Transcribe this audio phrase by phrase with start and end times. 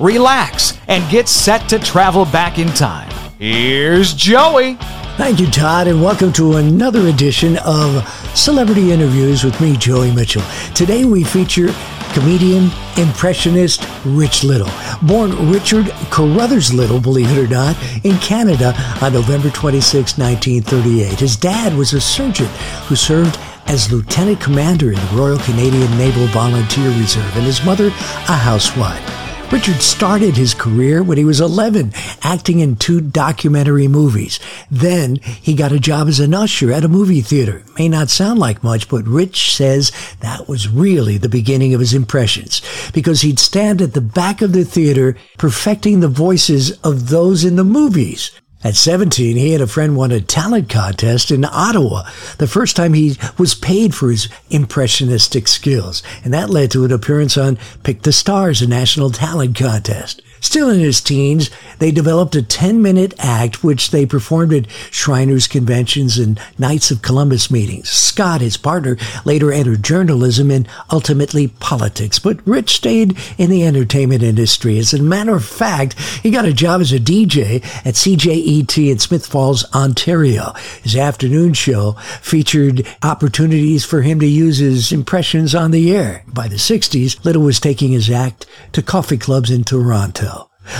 [0.00, 3.10] relax, and get set to travel back in time.
[3.38, 4.76] Here's Joey.
[5.16, 10.42] Thank you, Todd, and welcome to another edition of Celebrity Interviews with me, Joey Mitchell.
[10.74, 11.68] Today we feature
[12.14, 14.70] comedian, impressionist Rich Little.
[15.02, 21.20] Born Richard Carruthers Little, believe it or not, in Canada on November 26, 1938.
[21.20, 22.48] His dad was a surgeon
[22.86, 27.88] who served as lieutenant commander in the Royal Canadian Naval Volunteer Reserve, and his mother,
[27.88, 29.09] a housewife.
[29.52, 34.38] Richard started his career when he was 11, acting in two documentary movies.
[34.70, 37.64] Then he got a job as an usher at a movie theater.
[37.76, 41.92] May not sound like much, but Rich says that was really the beginning of his
[41.92, 47.44] impressions because he'd stand at the back of the theater perfecting the voices of those
[47.44, 48.30] in the movies.
[48.62, 52.02] At 17, he and a friend won a talent contest in Ottawa,
[52.36, 56.02] the first time he was paid for his impressionistic skills.
[56.24, 60.20] And that led to an appearance on Pick the Stars, a national talent contest.
[60.40, 66.18] Still in his teens, they developed a 10-minute act which they performed at Shriners conventions
[66.18, 67.88] and Knights of Columbus meetings.
[67.90, 74.22] Scott, his partner, later entered journalism and ultimately politics, but Rich stayed in the entertainment
[74.22, 74.78] industry.
[74.78, 78.98] As a matter of fact, he got a job as a DJ at CJET in
[78.98, 80.52] Smith Falls, Ontario.
[80.82, 86.24] His afternoon show featured opportunities for him to use his impressions on the air.
[86.26, 90.29] By the 60s, Little was taking his act to coffee clubs in Toronto.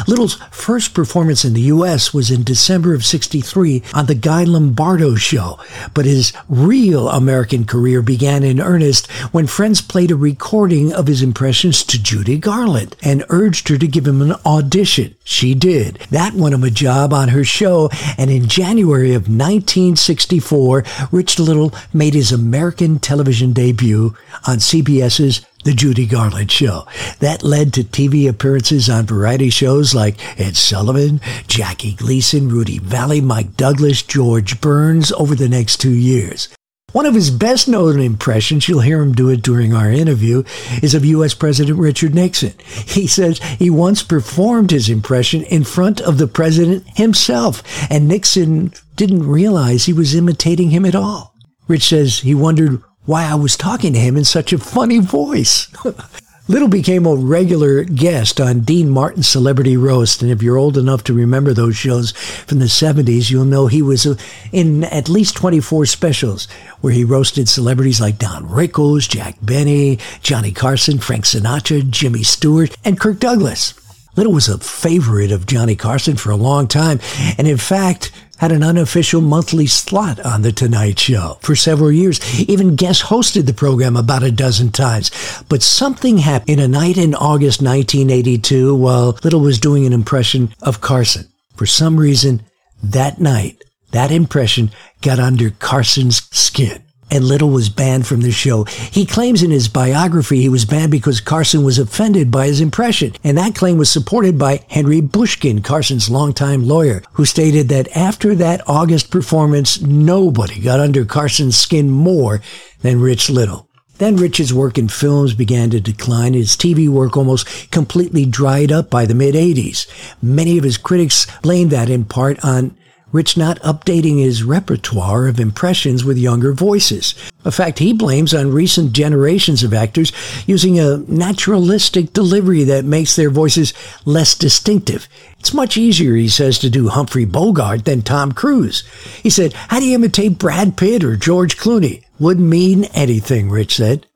[0.06, 2.14] Little's first performance in the U.S.
[2.14, 5.58] was in December of 63 on The Guy Lombardo Show,
[5.94, 11.22] but his real American career began in earnest when friends played a recording of his
[11.22, 15.14] impressions to Judy Garland and urged her to give him an audition.
[15.24, 15.98] She did.
[16.10, 21.72] That won him a job on her show, and in January of 1964, Rich Little
[21.92, 24.14] made his American television debut
[24.46, 26.86] on CBS's the Judy Garland Show.
[27.20, 33.20] That led to TV appearances on variety shows like Ed Sullivan, Jackie Gleason, Rudy Vallee,
[33.20, 36.48] Mike Douglas, George Burns over the next two years.
[36.92, 40.42] One of his best known impressions, you'll hear him do it during our interview,
[40.82, 41.34] is of U.S.
[41.34, 42.52] President Richard Nixon.
[42.64, 48.72] He says he once performed his impression in front of the president himself, and Nixon
[48.96, 51.32] didn't realize he was imitating him at all.
[51.68, 55.68] Rich says he wondered why I was talking to him in such a funny voice.
[56.50, 61.04] Little became a regular guest on Dean Martin's Celebrity Roast, and if you're old enough
[61.04, 64.16] to remember those shows from the 70s, you'll know he was uh,
[64.50, 66.48] in at least 24 specials
[66.80, 72.76] where he roasted celebrities like Don Rickles, Jack Benny, Johnny Carson, Frank Sinatra, Jimmy Stewart,
[72.84, 73.74] and Kirk Douglas.
[74.16, 76.98] Little was a favorite of Johnny Carson for a long time,
[77.38, 78.10] and in fact,
[78.40, 83.44] had an unofficial monthly slot on The Tonight Show for several years, even guest hosted
[83.44, 85.10] the program about a dozen times.
[85.50, 90.54] But something happened in a night in August 1982 while Little was doing an impression
[90.62, 91.28] of Carson.
[91.54, 92.42] For some reason,
[92.82, 94.70] that night, that impression
[95.02, 98.64] got under Carson's skin and Little was banned from the show.
[98.64, 103.14] He claims in his biography he was banned because Carson was offended by his impression,
[103.24, 108.34] and that claim was supported by Henry Bushkin, Carson's longtime lawyer, who stated that after
[108.34, 112.40] that August performance, nobody got under Carson's skin more
[112.82, 113.68] than Rich Little.
[114.00, 116.32] Then Rich's work in films began to decline.
[116.32, 119.86] His TV work almost completely dried up by the mid 80s.
[120.22, 122.74] Many of his critics blamed that in part on
[123.12, 127.14] Rich not updating his repertoire of impressions with younger voices.
[127.44, 130.12] A fact he blames on recent generations of actors
[130.46, 133.74] using a naturalistic delivery that makes their voices
[134.04, 135.08] less distinctive.
[135.38, 138.84] It's much easier, he says, to do Humphrey Bogart than Tom Cruise.
[139.22, 142.04] He said, how do you imitate Brad Pitt or George Clooney?
[142.18, 144.06] Wouldn't mean anything, Rich said.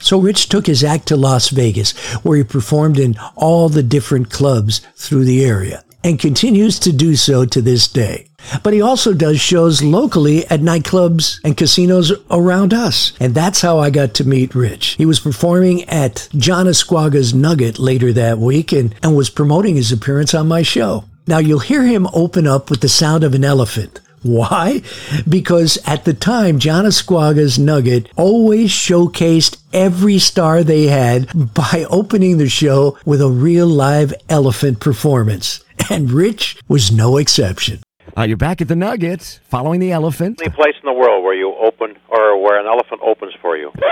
[0.00, 1.92] So Rich took his act to Las Vegas,
[2.24, 7.14] where he performed in all the different clubs through the area and continues to do
[7.14, 8.26] so to this day.
[8.62, 13.12] But he also does shows locally at nightclubs and casinos around us.
[13.20, 14.94] And that's how I got to meet Rich.
[14.98, 19.92] He was performing at John Ascuaga's Nugget later that week and, and was promoting his
[19.92, 21.04] appearance on my show.
[21.26, 24.00] Now you'll hear him open up with the sound of an elephant.
[24.22, 24.82] Why?
[25.28, 32.38] Because at the time, John Ascuaga's Nugget always showcased every star they had by opening
[32.38, 35.64] the show with a real live elephant performance.
[35.90, 37.80] and Rich was no exception.
[38.16, 40.40] Uh, you're back at the Nuggets, following the elephant.
[40.42, 43.72] Any place in the world where you open or where an elephant opens for you.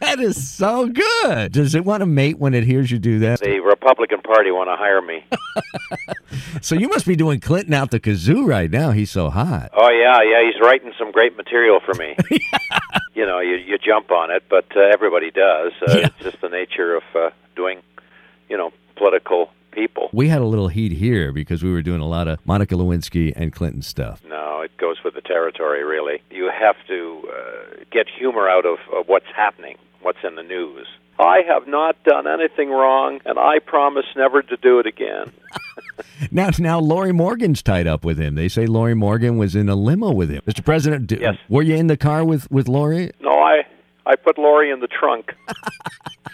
[0.00, 1.52] That is so good.
[1.52, 3.40] Does it want to mate when it hears you do that?
[3.40, 5.24] The Republican Party want to hire me.
[6.62, 8.90] So you must be doing Clinton out the kazoo right now.
[8.90, 9.70] He's so hot.
[9.74, 12.16] Oh yeah, yeah, he's writing some great material for me.
[13.14, 15.72] You know, you you jump on it, but uh, everybody does.
[15.80, 16.06] Uh, Yeah.
[16.06, 17.78] It's just the nature of uh, doing,
[19.06, 20.08] political people.
[20.12, 23.32] We had a little heat here because we were doing a lot of Monica Lewinsky
[23.36, 24.20] and Clinton stuff.
[24.28, 25.84] No, it goes with the territory.
[25.84, 30.42] Really, you have to uh, get humor out of, of what's happening, what's in the
[30.42, 30.86] news.
[31.18, 35.32] I have not done anything wrong, and I promise never to do it again.
[36.30, 38.34] Now, now Lori Morgan's tied up with him.
[38.34, 40.42] They say Lori Morgan was in a limo with him.
[40.46, 40.64] Mr.
[40.64, 41.36] President, d- Yes.
[41.48, 43.12] were you in the car with with Lori?
[43.20, 43.62] No, I
[44.04, 45.34] I put Lori in the trunk.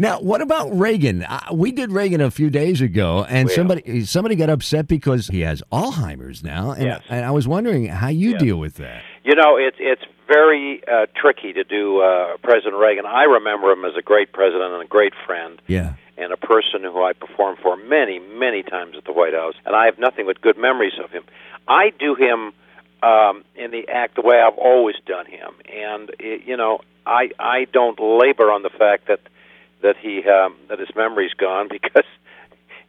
[0.00, 1.24] Now, what about Reagan?
[1.24, 3.54] Uh, we did Reagan a few days ago, and Well.
[3.56, 7.02] somebody somebody got upset because he has Alzheimer's now, and, Yes.
[7.08, 8.40] and I was wondering how you Yes.
[8.42, 9.02] deal with that.
[9.24, 13.06] You know, it's it's very uh, tricky to do uh, President Reagan.
[13.06, 15.94] I remember him as a great president and a great friend, Yeah.
[16.16, 19.54] and a person who I performed for many, many times at the White House.
[19.66, 21.24] And I have nothing but good memories of him.
[21.66, 22.52] I do him
[23.02, 27.30] um, in the act the way I've always done him, and it, you know, I
[27.40, 29.20] I don't labor on the fact that
[29.82, 32.06] that he um, that his memory's gone because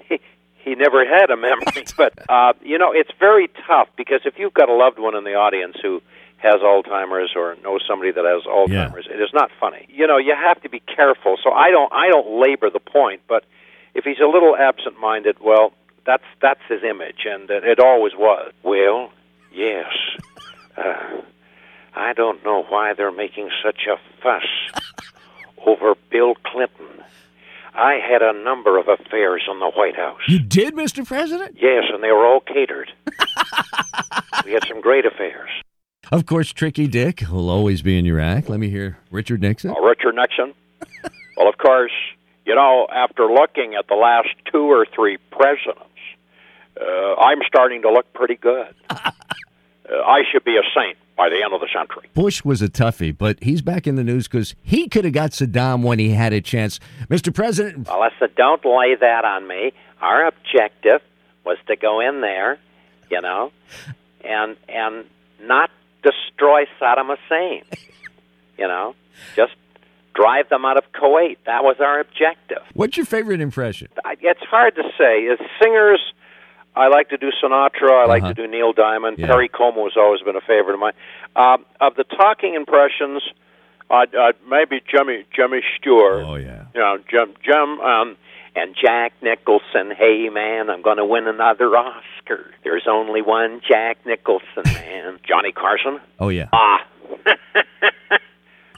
[0.07, 0.19] he
[0.55, 1.85] he never had a memory.
[1.97, 5.23] but uh, you know, it's very tough because if you've got a loved one in
[5.23, 6.01] the audience who
[6.37, 9.85] has Alzheimer's or knows somebody that has Alzheimer's, it is not funny.
[9.89, 11.37] You know, you have to be careful.
[11.43, 13.43] So I don't I don't labor the point, but
[13.93, 15.73] if he's a little absent-minded, well,
[16.05, 18.51] that's that's his image, and it, it always was.
[18.63, 19.11] Well,
[19.53, 19.87] yes.
[20.77, 21.21] Uh,
[21.93, 24.45] I don't know why they're making such a fuss
[25.65, 26.85] over Bill Clinton.
[27.73, 30.19] I had a number of affairs in the White House.
[30.27, 31.05] You did, Mr.
[31.05, 31.55] President?
[31.61, 32.91] Yes, and they were all catered.
[34.45, 35.49] we had some great affairs.
[36.11, 38.49] Of course, Tricky Dick will always be in your act.
[38.49, 39.71] Let me hear Richard Nixon.
[39.71, 40.53] Uh, Richard Nixon.
[41.37, 41.91] well, of course,
[42.45, 45.85] you know, after looking at the last two or three presidents,
[46.81, 48.73] uh, I'm starting to look pretty good.
[49.91, 52.09] Uh, I should be a saint by the end of the century.
[52.13, 55.31] Bush was a toughie, but he's back in the news because he could have got
[55.31, 56.79] Saddam when he had a chance.
[57.09, 57.35] Mr.
[57.35, 59.73] President, Well, I said, don't lay that on me.
[60.01, 61.01] Our objective
[61.45, 62.57] was to go in there,
[63.11, 63.51] you know,
[64.23, 65.05] and and
[65.41, 65.69] not
[66.03, 67.63] destroy Saddam Hussein.
[68.57, 68.95] You know,
[69.35, 69.51] just
[70.13, 71.35] drive them out of Kuwait.
[71.45, 72.59] That was our objective.
[72.73, 73.89] what's your favorite impression?
[74.05, 75.27] It's hard to say.
[75.27, 75.99] As singers,
[76.75, 78.03] I like to do Sinatra.
[78.03, 78.33] I like Uh-huh.
[78.33, 79.17] to do Neil Diamond.
[79.19, 79.27] Yeah.
[79.27, 80.93] Perry Como has always been a favorite of mine.
[81.35, 83.21] Um, of the talking impressions,
[83.89, 86.23] I'd, I'd maybe Jimmy Jimmy Stewart.
[86.25, 86.65] Oh, yeah.
[86.73, 88.17] You know, Jim Jim um,
[88.55, 89.91] and Jack Nicholson.
[89.97, 92.51] Hey man, I'm going to win another Oscar.
[92.63, 95.19] There's only one Jack Nicholson, man.
[95.27, 95.99] Johnny Carson.
[96.19, 96.47] Oh, yeah.
[96.53, 96.85] Ah,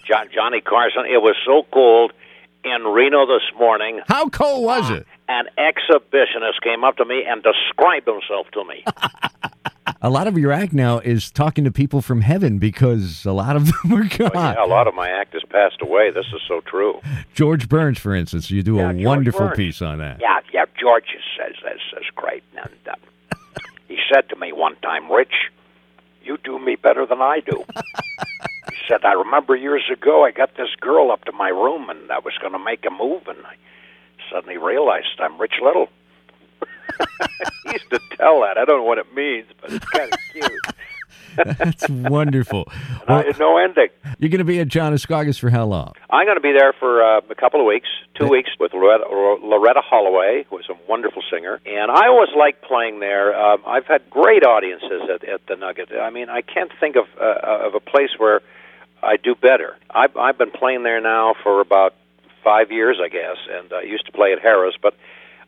[0.08, 1.04] John, Johnny Carson.
[1.06, 2.12] It was so cold
[2.64, 4.02] in Reno this morning.
[4.08, 5.06] How cold was it?
[5.34, 8.84] An exhibitionist came up to me and described himself to me.
[10.04, 13.56] A lot of your act now is talking to people from heaven because a lot
[13.56, 14.32] of them are gone.
[14.34, 16.10] yeah, a lot of my actors passed away.
[16.12, 17.00] This is so true.
[17.34, 19.58] George Burns, for instance, you do Yeah, a George wonderful Burns.
[19.58, 20.20] piece on that.
[20.20, 20.66] Yeah, yeah.
[20.80, 21.06] George
[21.38, 22.96] says this is great, and uh,
[23.88, 25.34] he said to me one time, "Rich,
[26.24, 27.64] you do me better than I do."
[28.72, 32.12] he said, "I remember years ago, I got this girl up to my room, and
[32.12, 33.56] I was going to make a move, and I
[34.32, 35.90] suddenly realized I'm Rich Little."
[37.66, 38.58] he used to tell that.
[38.58, 41.58] I don't know what it means, but it's kind of cute.
[41.58, 42.72] That's wonderful.
[43.08, 43.90] Well, no ending.
[44.20, 45.94] you're going to be at John Ascuaga's for how long?
[46.10, 49.04] I'm going to be there for uh, a couple of weeks, two weeks with Loretta,
[49.10, 51.60] Loretta Holloway, who is a wonderful singer.
[51.66, 53.36] And I always like playing there.
[53.38, 55.92] Um, I've had great audiences at, at the Nugget.
[55.92, 58.42] I mean, I can't think of uh, of a place where
[59.04, 59.76] I do better.
[59.90, 61.94] I've, I've been playing there now for about
[62.44, 64.96] five years, I guess, and I used to play at Harrah's, but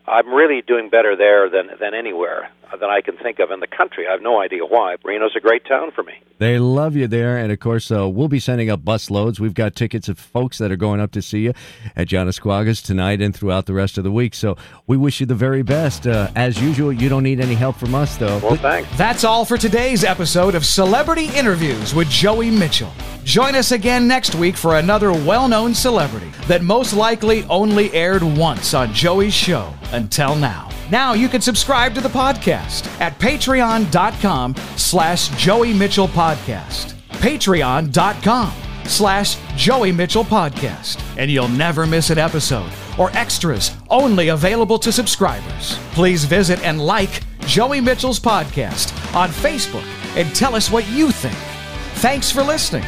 [0.07, 2.49] I'm really doing better there than than anywhere
[2.79, 4.07] that I can think of in the country.
[4.07, 4.95] I have no idea why.
[5.03, 6.13] Reno's a great town for me.
[6.39, 9.39] They love you there, and of course, uh, we'll be sending up bus loads.
[9.39, 11.53] We've got tickets of folks that are going up to see you
[11.95, 14.33] at John Ascuaga's tonight and throughout the rest of the week.
[14.33, 16.07] So we wish you the very best.
[16.07, 18.39] Uh, as usual, you don't need any help from us, though.
[18.39, 18.89] Well, thanks.
[18.97, 22.91] That's all for today's episode of Celebrity Interviews with Joey Mitchell.
[23.23, 28.23] Join us again next week for another well known celebrity that most likely only aired
[28.23, 30.69] once on Joey's show until now.
[30.91, 36.93] Now you can subscribe to the podcast at patreon.com slash Joey Mitchell Podcast.
[37.13, 38.53] Patreon.com
[38.85, 41.01] slash Joey Mitchell Podcast.
[41.17, 45.77] And you'll never miss an episode or extras only available to subscribers.
[45.93, 49.85] Please visit and like Joey Mitchell's podcast on Facebook
[50.15, 51.35] and tell us what you think.
[51.95, 52.85] Thanks for listening.